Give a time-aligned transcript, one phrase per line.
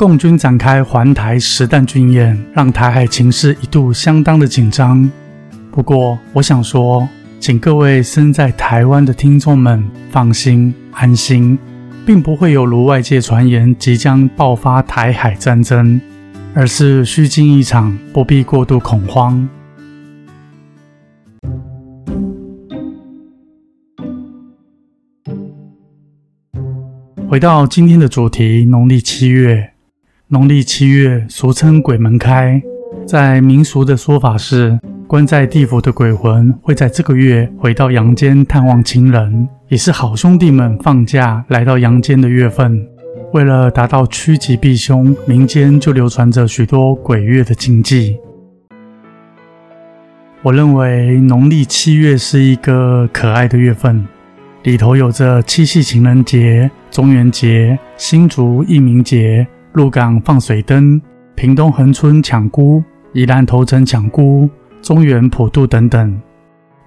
[0.00, 5.06] 共军展开环台实弹军演，让台海情势一度相当的紧张。
[5.70, 7.06] 不过，我想说，
[7.38, 11.58] 请各位身在台湾的听众们放心安心，
[12.06, 16.00] 并不会有如外界传言即将爆发台海战争，
[16.54, 19.46] 而是虚惊一场，不必过度恐慌。
[27.28, 29.69] 回到今天的主题，农历七月。
[30.32, 32.62] 农历七月，俗称鬼门开，
[33.04, 34.78] 在民俗的说法是，
[35.08, 42.80] 关在地府的鬼魂会在这个月回到阳间探望亲人，也是好兄弟们放假来到阳间的月份。
[43.32, 48.16] 为了达到趋吉避凶，民间就流传着许多鬼月的禁忌。
[50.42, 54.06] 我认为农历七月是一个可爱的月份，
[54.62, 59.44] 里头有着七夕情人节、中元节、新竹义民节。
[59.72, 61.00] 鹿港放水灯，
[61.36, 62.82] 屏东恒春抢菇，
[63.12, 64.50] 宜兰头城抢菇，
[64.82, 66.20] 中原普渡等等，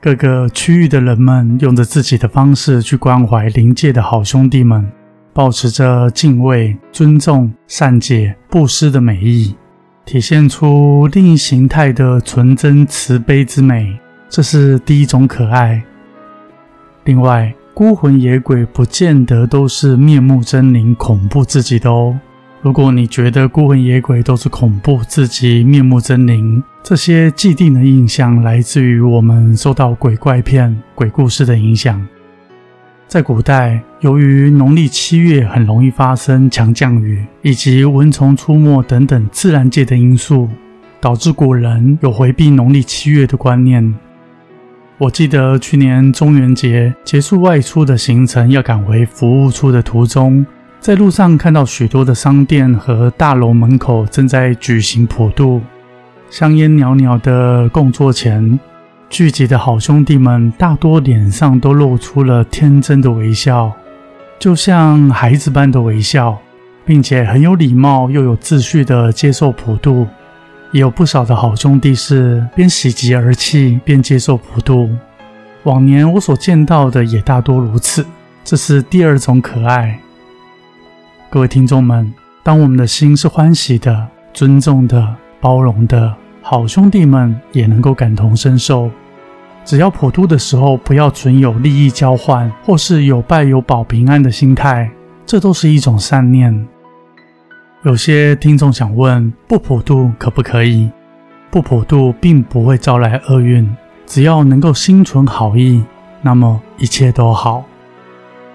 [0.00, 4.90] 各个区域的人们用着自己的方式去关怀临界的好兄弟们，
[5.32, 9.54] 保持着敬畏、尊重、善解、布施的美意，
[10.04, 13.96] 体现出另一形态的纯真慈悲之美。
[14.28, 15.80] 这是第一种可爱。
[17.04, 22.18] 另外，孤魂野鬼不见得都是面目狰狞、恐怖至极的哦。
[22.62, 32.00] 如果你觉得孤魂野鬼都是恐怖、自己面目狰狞，这些既定的印象来自于我们受到鬼怪片、鬼故事的影响。
[33.08, 40.48] 在古代，由于农历七月很容易发生强降雨，以及蚊虫出没等等自然界的因素，
[41.00, 43.92] 导致古人有回避农历七月的观念。
[44.98, 50.46] 我记得去年中元节结束外出的行程，要赶回服务处的途中。
[50.82, 55.60] 在路上看到许多的商店和大楼门口正在举行普渡，
[56.28, 58.58] 香烟袅袅的供桌前，
[59.08, 63.70] 聚集的好兄弟们大多脸上都露出了天真的微笑，
[64.40, 66.36] 就像孩子般的微笑，
[66.84, 70.04] 并且很有礼貌又有秩序的接受普渡。
[70.72, 74.90] 也有不少的好兄弟是边喜极而泣边接受普渡。
[75.62, 78.04] 往年我所见到的也大多如此，
[78.42, 79.96] 这是第二种可爱。
[81.32, 82.12] 各位听众们，
[82.42, 88.90] 当我们的心是欢喜的、尊重的、包容的，好兄弟们也能够感同身受。
[89.64, 94.90] 只要普渡的时候不要存有利益交换或是有拜有保平安的心态，
[95.24, 96.68] 这都是一种善念。
[97.82, 100.90] 有些听众想问：不普渡可不可以？
[101.50, 105.82] 不普渡并不会招来厄运，只要能够心存好意，
[106.20, 107.64] 那么一切都好。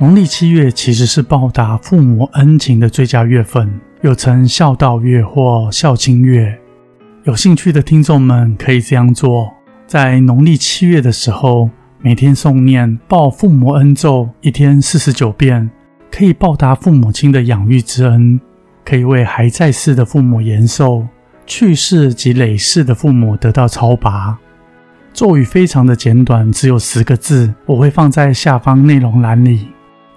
[0.00, 3.68] 农历七月其实是报答父母恩情的最佳月份，
[4.02, 6.56] 又称孝道月或孝亲月。
[7.24, 9.52] 有兴趣的听众们可以这样做：
[9.88, 11.68] 在农历七月的时候，
[12.00, 15.68] 每天诵念报父母恩咒一天四十九遍，
[16.12, 18.40] 可以报答父母亲的养育之恩，
[18.84, 21.04] 可以为还在世的父母延寿，
[21.44, 24.38] 去世及累世的父母得到超拔。
[25.12, 29.66] 咒语非常的简短，只有十个字，我会放在下方内容栏里。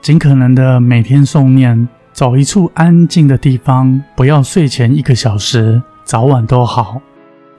[0.02, 7.00] 尽可能的每天诵念，找一处安静的地方，不要睡前一个小时，早晚都好，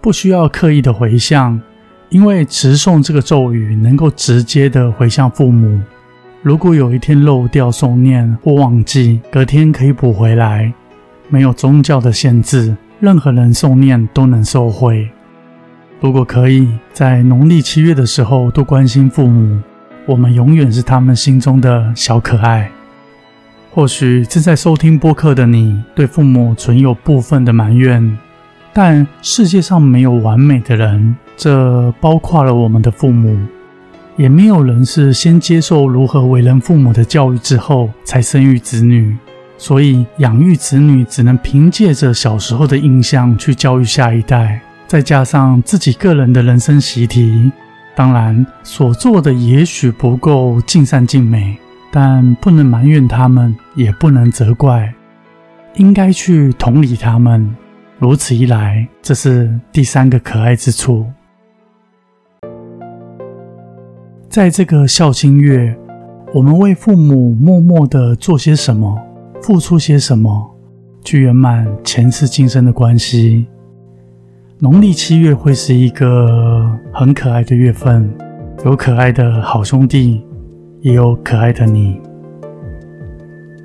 [0.01, 1.61] 不需要刻意的回向，
[2.09, 5.81] 因为直诵这个咒语能够直接的回向父母。
[6.43, 10.75] 如果有一天漏掉诵念或忘记，隔天可以补回来，
[11.29, 15.09] 没有宗教的限制，任何人诵念都能受惠。
[16.01, 19.63] 如果可以在农历七月的时候多关心父母。
[20.07, 22.71] 我们永远是他们心中的小可爱。
[23.71, 28.19] 或许正在收听播客的你，对父母存有部分的埋怨，
[28.73, 33.39] 但世界上没有完美的人，这包括了我们的父母。
[34.17, 39.17] 也没有人是先接受如何为人父母的教育之后才生育子女，
[39.57, 47.51] 所以养育子女只能凭借着小时候的印象去教育下一代，再加上自己个人的人生习题。
[47.95, 51.57] 当然所做的也许不够尽善尽美
[51.91, 54.93] 但不能埋怨他们也不能责怪。
[55.77, 57.49] 应该去同理他们
[57.99, 61.07] 如此一来这是第三个可爱之处。
[64.29, 65.75] 在这个孝心月
[66.33, 68.99] 我们为父母默默的做些什么
[69.43, 70.51] 付出些什么
[71.05, 73.47] 去圆满前世今生的关系
[74.63, 78.09] 农历七月会是一个很可爱的月份，
[78.65, 80.25] 有可爱的好兄弟，
[80.83, 82.01] 也有可爱的你。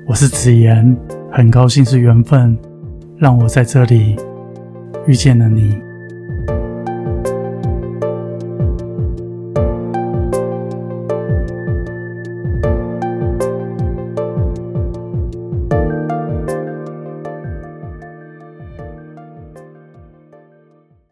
[0.08, 0.96] 我是子言，
[1.30, 2.58] 很高兴是缘分，
[3.16, 4.16] 让我在这里
[5.06, 5.76] 遇见了你。